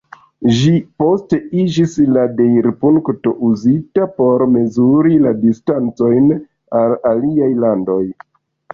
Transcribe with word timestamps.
Ĝi 0.59 0.69
poste 1.03 1.37
iĝis 1.63 1.93
la 2.15 2.23
deirpunkto 2.39 3.35
uzita 3.51 4.09
por 4.17 4.47
mezuri 4.57 5.23
la 5.29 5.37
distancojn 5.47 6.37
al 6.85 7.01
aliaj 7.15 7.55
landoj. 7.67 8.05